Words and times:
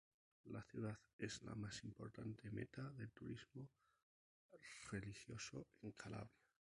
La 0.45 0.63
ciudad 0.63 0.97
es 1.19 1.43
la 1.43 1.53
más 1.53 1.83
importante 1.83 2.49
meta 2.49 2.89
del 2.97 3.11
turismo 3.11 3.69
religioso 4.89 5.67
en 5.83 5.91
Calabria. 5.91 6.41